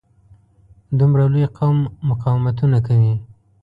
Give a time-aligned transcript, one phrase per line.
[0.99, 1.77] دومره لوی قوم
[2.09, 3.15] مقاومتونه کوي.